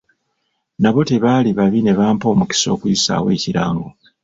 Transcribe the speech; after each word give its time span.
Nabo 0.81 1.01
tebaali 1.09 1.51
babi 1.57 1.79
ne 1.83 1.93
bampa 1.99 2.25
omukisa 2.33 2.67
okuyisaawo 2.75 3.27
ekirango. 3.35 3.87